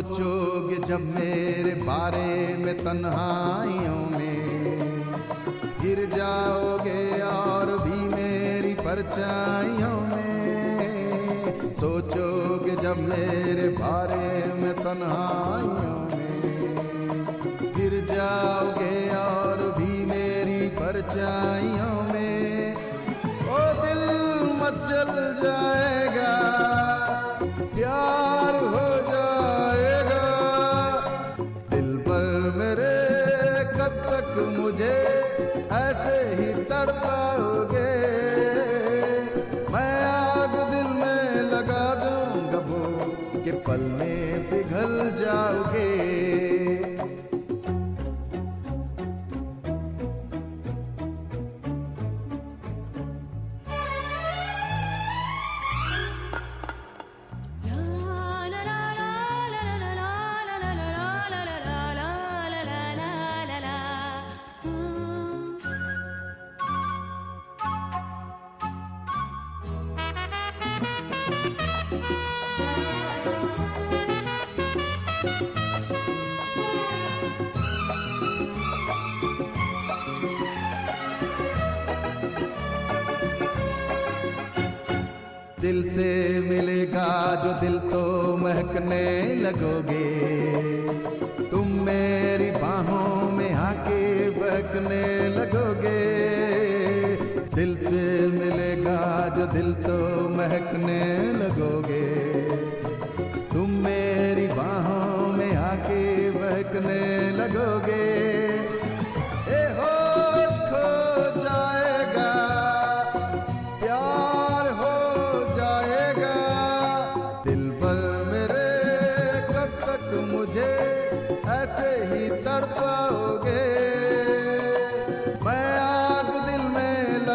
सोचोगे 0.08 0.76
जब 0.88 1.02
मेरे 1.16 1.72
बारे 1.84 2.56
में 2.58 2.76
तन्हाइयों 2.78 4.04
में 4.12 5.04
गिर 5.82 6.00
जाओगे 6.14 7.02
और 7.22 7.72
भी 7.80 8.00
मेरी 8.16 8.74
परछाइयों 8.76 10.00
में। 10.12 11.74
सोचोगे 11.80 12.76
जब 12.84 13.02
मेरे 13.10 13.68
बारे 13.80 14.54
में 14.62 14.74
तन्हाइयों 14.76 16.00
में 16.16 17.74
गिर 17.76 18.00
जाओगे 18.14 18.96
और 19.18 19.58
भी 19.80 20.06
मेरी 20.06 20.62
परछाइयों 20.80 21.96
में, 22.14 22.76
ओ 23.50 23.60
दिल 23.84 24.04
मचल 24.62 25.14
जाएगा 25.44 26.34
प्यार 27.76 28.37
महकने 88.78 89.36
लगोगे। 89.36 90.08
तुम 91.50 91.68
मेरी 91.82 92.50
बाहों 92.52 93.32
में 93.32 93.54
आके 93.54 94.30
बहकने 94.30 95.04
लगोगे। 95.30 96.04
दिल 97.56 97.76
से 97.78 98.04
मिलेगा 98.28 99.00
जो 99.38 99.46
दिल 99.54 99.74
तो 99.82 99.98
महकने 100.30 101.02
लगोगे। 101.34 102.06
तुम 103.54 103.72
मेरी 103.86 104.48
बाहों 104.48 105.28
में 105.34 105.54
आके 105.56 106.30
बहकने 106.32 107.02
लगोगे। 107.32 108.37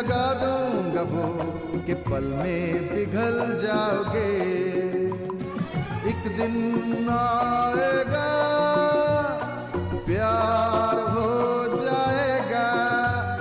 लगा 0.03 0.33
दूँगा 0.35 1.03
वो 1.09 1.27
कि 1.87 1.95
पल 1.95 2.25
में 2.39 2.89
पिघल 2.89 3.37
जाओगे। 3.63 4.31
एक 6.11 6.23
दिन 6.39 7.09
आएगा, 7.09 8.31
प्यार 10.07 10.99
हो 11.15 11.29
जाएगा। 11.77 12.67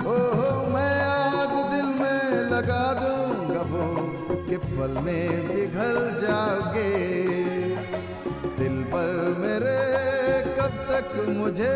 ओ 0.06 0.14
मैं 0.70 0.94
आग 1.06 1.56
दिल 1.72 1.88
में 2.00 2.22
लगा 2.52 2.84
दूँगा 3.00 3.62
वो 3.72 3.84
कि 4.46 4.56
पल 4.68 4.94
में 5.02 5.48
पिघल 5.48 5.98
जाओगे। 6.22 6.94
दिल 8.60 8.82
पर 8.94 9.10
मेरे 9.40 9.80
कब 10.60 10.78
तक 10.92 11.10
मुझे 11.38 11.74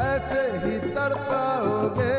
ऐसे 0.00 0.42
ही 0.64 0.78
तड़पाओगे। 0.88 2.18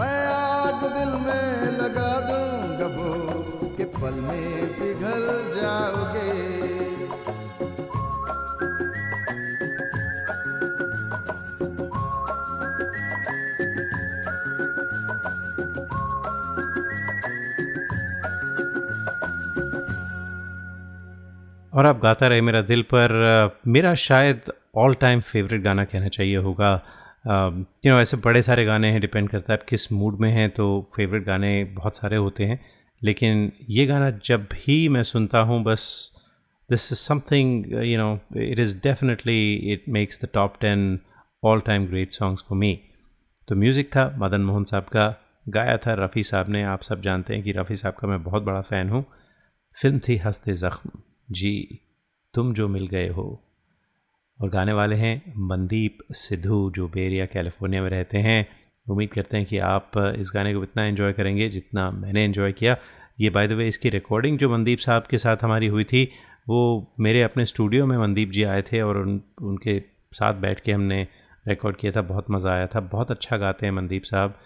मैं 0.00 0.26
आग 0.26 0.82
दिल 0.92 1.12
में 1.20 1.78
लगा 1.78 2.12
दूँगा 2.20 2.86
वो 2.96 3.68
के 3.78 3.84
पल 3.84 4.14
में 4.20 4.68
पिघल 4.74 5.26
जाओगे। 5.56 6.28
और 21.74 21.86
आप 21.86 22.00
गाता 22.02 22.26
रहे 22.26 22.40
मेरा 22.40 22.60
दिल 22.60 22.82
पर। 22.82 23.12
मेरा 23.66 23.94
शायद 23.94 24.40
ऑल 24.76 24.94
टाइम 24.94 25.20
फेवरेट 25.20 25.62
गाना 25.62 25.84
कहना 25.84 26.08
चाहिए 26.08 26.36
होगा। 26.36 26.80
यू 27.24 27.92
नो 27.92 27.98
ऐसे 28.00 28.16
बड़े 28.16 28.42
सारे 28.42 28.64
गाने 28.64 28.90
हैं 28.90 29.00
डिपेंड 29.00 29.28
करता 29.28 29.52
है 29.52 29.58
आप 29.58 29.64
किस 29.68 29.90
मूड 29.92 30.20
में 30.20 30.30
हैं 30.30 30.48
तो 30.50 30.66
फेवरेट 30.96 31.24
गाने 31.24 31.52
बहुत 31.74 31.96
सारे 31.96 32.16
होते 32.16 32.44
हैं। 32.44 32.60
लेकिन 33.02 33.50
ये 33.70 33.86
गाना 33.86 34.10
जब 34.24 34.42
भी 34.44 34.88
मैं 34.88 35.02
सुनता 35.02 35.40
हूँ, 35.40 35.62
बस 35.64 36.12
this 36.70 36.92
is 36.92 36.98
something 36.98 37.72
you 37.84 37.98
know 37.98 38.18
it 38.42 38.60
is 38.60 38.76
definitely 38.82 39.54
it 39.72 39.84
makes 39.88 40.20
the 40.24 40.28
top 40.34 40.54
ten 40.60 40.98
all 41.42 41.60
time 41.60 41.86
great 41.86 42.12
songs 42.12 42.44
for 42.48 42.58
me 42.58 42.78
तो 43.48 43.56
म्यूज़िक 43.56 43.90
था, 43.96 44.14
मदन 44.18 44.40
मोहन 44.40 44.64
साहब 44.64 44.84
का 44.84 45.14
गाया 45.48 45.76
था, 45.76 45.94
रफ़ी 45.94 46.22
साहब 46.22 46.48
ने, 46.48 46.62
आप 46.62 46.82
सब 46.82 47.00
जानते 47.00 47.34
हैं 47.34 47.42
कि 47.42 47.52
रफ़ी 47.52 47.76
साहब 47.76 47.94
का 47.94 48.08
मैं 48.08 48.22
बहुत 48.22 48.42
बड़ा 48.42 48.60
फ़ैन 48.60 48.88
हूँ। 48.88 49.04
फ़िल्म 49.76 49.98
थी 49.98 50.16
हँसते 50.16 50.54
ज़ख्म। 50.54 50.90
जी, 51.30 51.80
तुम 52.34 52.52
जो 52.54 52.68
मिल 52.68 52.86
गए 52.86 53.08
हो। 53.08 53.26
और 54.40 54.48
गाने 54.50 54.72
वाले 54.72 54.96
हैं 54.96 55.22
मनदीप 55.38 55.98
सिद्धू, 56.12 56.70
जो 56.70 56.88
बेरिया, 56.88 57.26
कैलिफ़ोर्निया 57.26 57.82
में 57.82 57.90
रहते 57.90 58.18
हैं। 58.18 58.46
उम्मीद 58.90 59.12
करते 59.12 59.36
हैं 59.36 59.46
कि 59.46 59.58
आप 59.58 59.90
इस 60.18 60.32
गाने 60.34 60.54
को 60.54 60.62
इतना 60.62 60.84
इन्जॉय 60.84 61.12
करेंगे 61.12 61.48
जितना 61.48 61.90
मैंने 61.90 62.24
इन्जॉय 62.24 62.52
किया। 62.52 62.76
ये 63.20 63.30
बाय 63.30 63.48
द 63.48 63.52
वे 63.52 63.66
इसकी 63.68 63.88
रिकॉर्डिंग 63.88 64.38
जो 64.38 64.48
मनदीप 64.50 64.78
साहब 64.78 65.02
के 65.02 65.18
साथ 65.18 65.44
हमारी 65.44 65.66
हुई 65.66 65.84
थी, 65.84 66.04
वो 66.48 66.94
मेरे 67.00 67.22
अपने 67.22 67.44
स्टूडियो 67.44 67.86
में 67.86 67.96
मनदीप 67.98 68.30
जी 68.30 68.42
आए 68.42 68.62
थे 68.62 68.80
और 68.80 68.98
उन, 68.98 69.20
उनके 69.42 69.78
साथ 70.12 70.34
बैठ 70.34 70.60
के 70.60 70.72
हमने 70.72 71.06
रिकॉर्ड 71.48 71.76
किया 71.76 71.92
था। 71.92 72.02
बहुत 72.02 72.30
मज़ा 72.30 72.52
आया 72.52 72.66
था। 72.66 72.80
बहुत 72.80 73.10
अच्छा 73.10 73.36
गाते 73.36 73.66
हैं 73.66 73.72
मनदीप 73.72 74.02
साहब। 74.04 74.38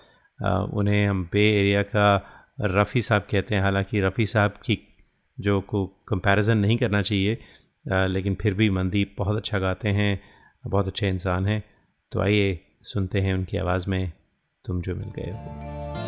उन्हें 0.75 1.07
हम 1.07 1.29
बे 1.33 1.45
एरिया 1.61 1.83
का 1.83 2.07
रफ़ी 2.61 3.03
साहब 3.03 3.27
कहते 3.31 3.55
हैं। 3.55 3.63
हालाँकि 3.63 4.01
रफ़ी 4.01 4.27
साहब 4.27 4.51
की 4.51 4.79
जो 5.41 5.61
को 5.61 5.87
कंपैरिजन 6.09 6.59
नहीं 6.59 6.77
करना 6.79 7.03
चाहिए 7.03 7.39
लेकिन 7.89 8.35
फिर 8.35 8.55
भी 8.55 8.71
मंदीप 8.71 9.15
बहुत 9.19 9.37
अच्छा 9.37 9.59
गाते 9.59 9.89
हैं, 9.89 10.21
बहुत 10.67 10.87
अच्छे 10.87 11.09
इंसान 11.09 11.47
हैं। 11.47 11.65
तो 12.13 12.21
आइए 12.21 12.61
सुनते 12.83 13.21
हैं 13.21 13.35
उनकी 13.35 13.57
आवाज़ 13.57 13.91
में, 13.91 14.13
तुम 14.65 14.81
जो 14.83 14.95
मिल 14.95 15.11
गए 15.17 15.31
हो। 15.31 16.04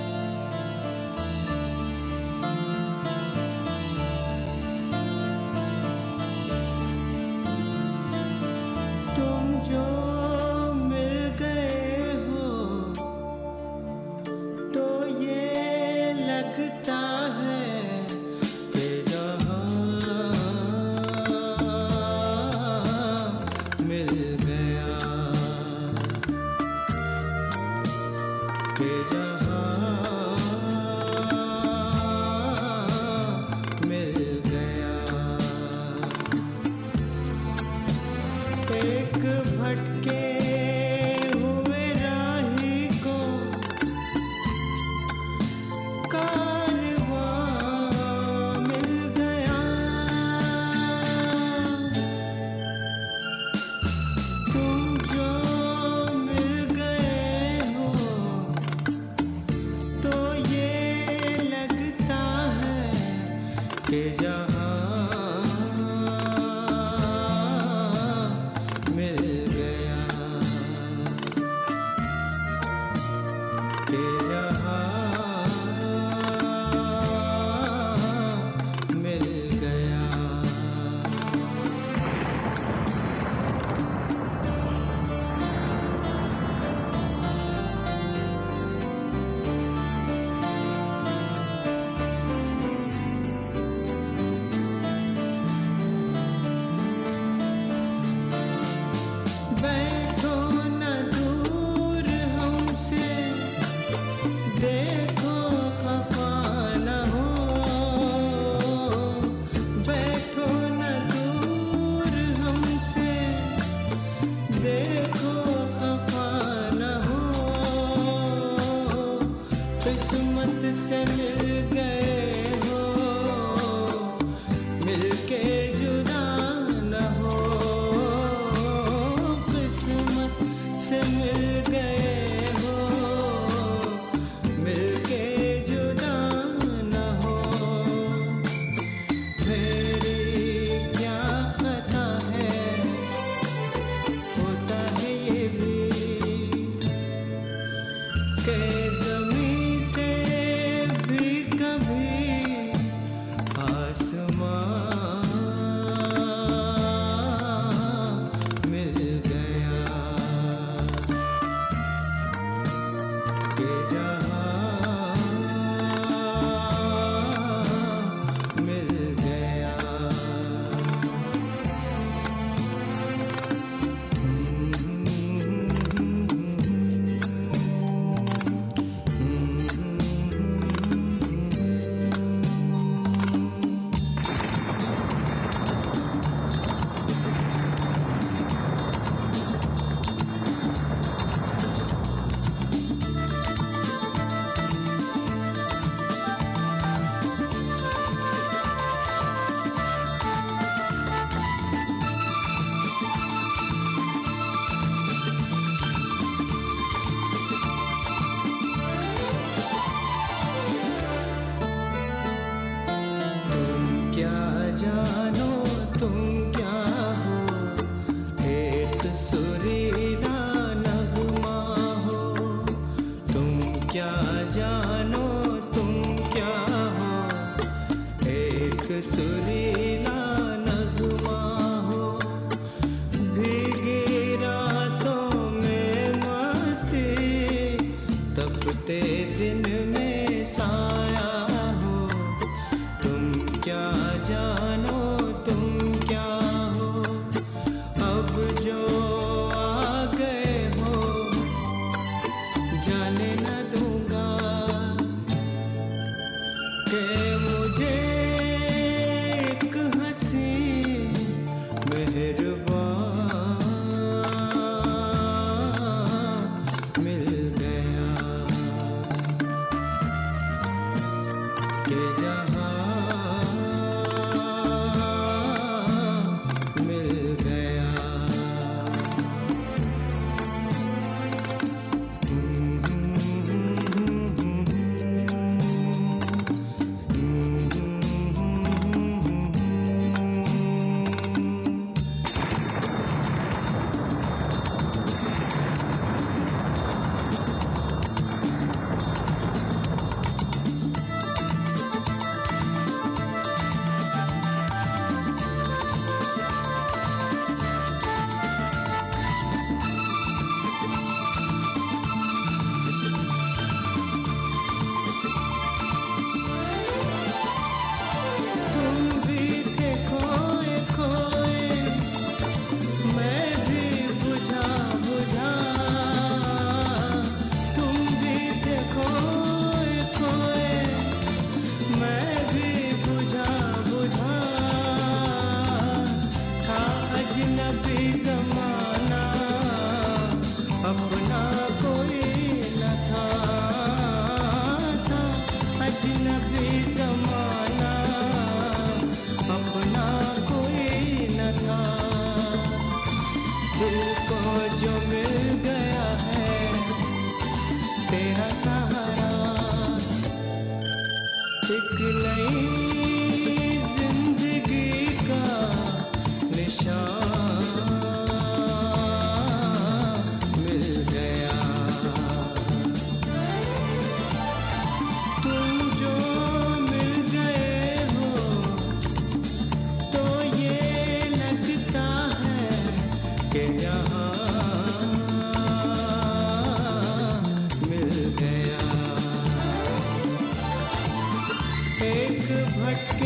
एक 392.88 393.25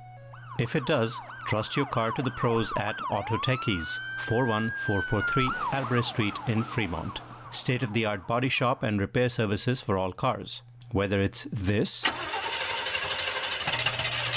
If 0.59 0.75
it 0.75 0.85
does, 0.85 1.19
trust 1.47 1.75
your 1.75 1.87
car 1.87 2.11
to 2.11 2.21
the 2.21 2.29
pros 2.31 2.71
at 2.77 2.99
Auto 3.09 3.37
Techies, 3.37 3.97
41443 4.19 5.49
Albrecht 5.73 6.07
Street 6.07 6.37
in 6.47 6.61
Fremont. 6.63 7.21
State 7.51 7.83
of 7.83 7.93
the 7.93 8.05
art 8.05 8.27
body 8.27 8.49
shop 8.49 8.83
and 8.83 8.99
repair 8.99 9.29
services 9.29 9.81
for 9.81 9.97
all 9.97 10.11
cars. 10.13 10.61
Whether 10.91 11.21
it's 11.21 11.47
this 11.51 12.03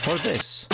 or 0.08 0.16
this. 0.18 0.66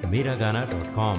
Miragana.com 0.00 1.18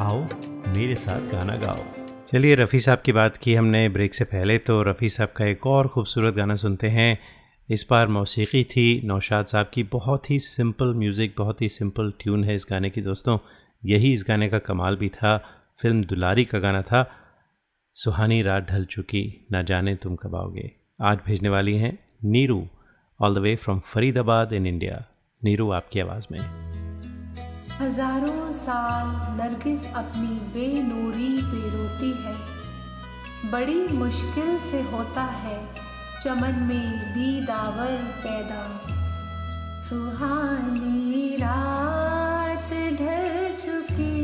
आओ, 0.00 0.28
मेरे 0.68 0.94
साथ 0.94 1.20
गाना 1.32 1.56
गाओ। 1.56 1.84
चलिए, 2.32 2.54
रफ़ी 2.54 2.80
साहब 2.80 2.98
की 2.98 3.12
बात 3.12 3.36
की 3.36 3.54
हमने 3.54 3.88
ब्रेक 3.88 4.14
से 4.14 4.24
पहले 4.24 4.58
तो 4.58 4.82
रफ़ी 4.82 5.08
साहब 5.08 5.28
का 5.36 5.44
एक 5.44 5.66
और 5.66 5.88
खूबसूरत 5.88 6.34
गाना 6.34 6.54
सुनते 6.54 6.88
हैं। 6.88 7.18
इस 7.70 7.86
बार 7.90 8.08
मौसीकी 8.08 8.64
थी, 8.64 9.02
नौशाद 9.04 9.46
साहब 9.46 9.70
की 9.74 9.82
बहुत 9.82 10.30
ही 10.30 10.38
सिंपल 10.38 10.94
म्यूज़िक, 10.94 11.34
बहुत 11.38 11.62
ही 11.62 11.68
सिंपल 11.68 12.12
ट्यून 12.20 12.44
है 12.44 12.54
इस 12.54 12.66
गाने 12.70 12.90
की, 12.90 13.00
दोस्तों। 13.00 13.38
यही 13.84 14.12
इस 14.12 14.24
गाने 14.28 14.48
का 14.48 14.58
कमाल 14.58 14.96
भी 14.96 15.08
था, 15.08 15.44
फ़िल्म 15.82 16.04
दुलारी 16.04 16.44
का 16.44 16.58
गाना 16.58 16.82
था। 16.82 17.10
सुहानी 17.94 18.42
रात 18.42 18.70
ढल 18.70 18.84
चुकी, 18.84 19.46
ना 19.52 19.62
जाने 19.62 19.94
तुम 19.94 20.16
कब 20.16 20.36
आओगे। 20.36 20.72
आज 21.02 21.18
भेजने 21.26 21.48
वाली 21.48 21.78
हैं 21.78 21.98
Neeru 22.24 22.68
all 23.22 23.34
the 23.34 23.38
way 23.38 23.56
from 23.56 23.78
Faridabad 23.78 24.52
in 24.52 24.66
India 24.66 25.04
Neeru, 25.44 25.70
आपकी 25.70 26.00
आवाज़ 26.00 26.26
में। 26.32 26.65
हज़ारों 27.80 28.52
साल 28.52 29.08
नरगिस 29.38 29.84
अपनी 29.96 30.28
बेनूरी 30.52 31.32
पे 31.42 31.58
रोती 31.70 32.12
है। 32.22 33.50
बड़ी 33.50 33.80
मुश्किल 33.88 34.56
से 34.60 34.80
होता 34.82 35.22
है 35.34 35.58
चमन 36.20 36.62
में 36.68 37.12
दीदावर 37.14 37.96
पैदा। 38.22 38.62
सुहानी 39.80 41.36
रात 41.36 42.70
ढल 43.00 43.54
चुकी, 43.56 44.20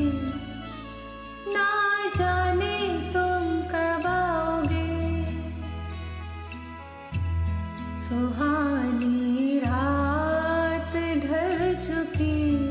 ना 1.48 1.68
जाने 2.16 2.76
तुम 3.12 3.52
कब 3.68 4.06
आओगे। 4.06 4.90
सुहानी 8.00 9.58
रात 9.58 10.96
ढल 11.26 11.74
चुकी। 11.86 12.61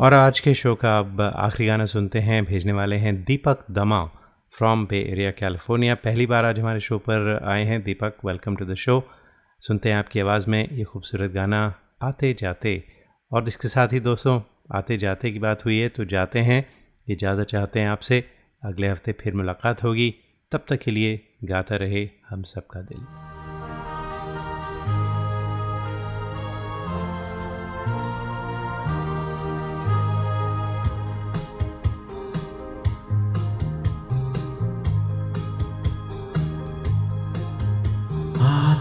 और 0.00 0.14
आज 0.14 0.40
के 0.40 0.54
शो 0.54 0.74
का 0.74 0.98
अब 0.98 1.20
आखिरी 1.20 1.66
गाना 1.66 1.84
सुनते 1.84 2.18
हैं, 2.18 2.44
भेजने 2.44 2.72
वाले 2.72 2.96
हैं 2.96 3.24
दीपक 3.24 3.64
दमा 3.70 4.04
फ्रॉम 4.52 4.86
बे 4.86 5.00
एरिया 5.00 5.30
कैलिफ़ोर्निया 5.30 5.94
पहली 5.94 6.26
बार 6.26 6.44
आज 6.44 6.60
हमारे 6.60 6.80
शो 6.80 6.98
पर 6.98 7.44
आए 7.44 7.64
हैं। 7.64 7.82
Deepak 7.82 8.14
welcome 8.24 8.56
to 8.56 8.64
the 8.64 8.74
show 8.74 9.04
सुनते 9.60 9.88
हैं 9.88 9.96
आपकी 9.96 10.20
आवाज़ 10.20 10.50
में 10.50 10.68
ये 10.68 10.84
खूबसूरत 10.84 11.30
गाना, 11.30 11.74
आते 12.02 12.36
जाते। 12.38 12.84
और 13.32 13.48
इसके 13.48 13.68
साथ 13.68 13.88
ही 13.88 14.00
दोस्तों, 14.00 14.40
आते 14.72 14.96
जाते 14.96 15.30
की 15.30 15.38
बात 15.38 15.64
हुई 15.64 15.78
है 15.78 15.88
तो 15.88 16.04
जाते 16.04 16.38
हैं। 16.38 16.66
इजाज़त 17.08 17.44
चाहते 17.44 17.80
हैं 17.80 17.88
आपसे। 17.88 18.24
अगले 18.64 18.88
हफ़्ते 18.88 19.12
फिर 19.12 19.34
मुलाकात 19.34 19.82
होगी। 19.82 20.14
तब 20.52 20.64
तक 20.68 20.76
के 20.76 20.90
लिए 20.90 21.36
गाता 21.44 21.76
रहे 21.76 22.10
हम 22.28 22.42
सबका 22.42 22.80
दिल। 22.80 23.29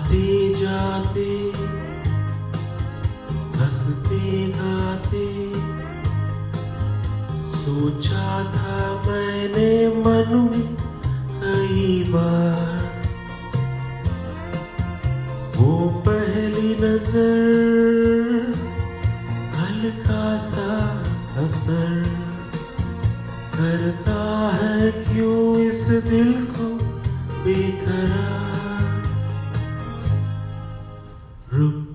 आते 0.10 0.53
जाते, 0.53 1.24
हँसते 3.57 4.30
गाते। 4.49 5.26
सोचा 7.55 8.30
था 8.53 8.78
मैंने 9.05 9.74
मन 9.97 10.34
में 10.45 10.74
कई 11.36 12.03
बार। 12.10 12.88
वो 15.57 15.78
पहली 16.07 16.74
नज़र, 16.82 18.51
हल्का 19.60 20.26
सा 20.47 20.74
असर 21.43 22.03
करता 23.53 24.22
है 24.57 24.91
क्यों 25.05 25.39
इस 25.60 25.88
दिल 26.10 26.34
को 26.57 26.74
बेकरार? 27.45 28.38
group 31.60 31.88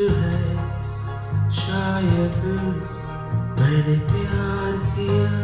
है 0.00 1.50
शायद 1.52 2.44
मैंने 3.60 3.96
प्यार 4.08 4.72
किया। 4.94 5.41